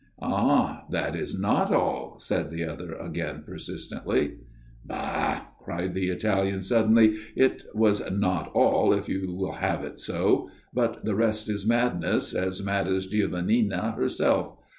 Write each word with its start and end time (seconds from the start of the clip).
"Ah! 0.19 0.85
that 0.89 1.15
is 1.15 1.39
not 1.39 1.71
all," 1.71 2.17
said 2.17 2.49
the 2.49 2.63
other 2.65 2.95
again, 2.95 3.43
persistently." 3.45 4.37
Bah!" 4.83 5.41
cried 5.63 5.93
the 5.93 6.07
Italian 6.09 6.63
suddenly." 6.63 7.17
It 7.45 7.61
was 7.75 8.09
not 8.11 8.49
all, 8.55 8.93
if 8.93 9.07
you 9.07 9.31
will 9.35 9.51
have 9.57 9.83
it 9.83 9.99
so. 9.99 10.49
But 10.73 11.05
the 11.05 11.13
rest 11.13 11.47
is 11.49 11.67
madness, 11.67 12.33
as 12.33 12.63
mad 12.63 12.87
as 12.87 13.05
Giovannina 13.05 13.95
herself. 13.95 14.57